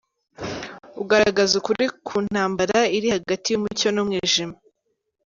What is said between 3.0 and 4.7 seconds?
hagati yumucyo numwijima